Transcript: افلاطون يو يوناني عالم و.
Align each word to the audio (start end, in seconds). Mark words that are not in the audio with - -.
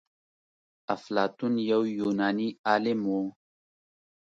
افلاطون 0.95 1.53
يو 1.71 1.81
يوناني 1.97 2.47
عالم 2.67 3.01
و. 3.13 3.15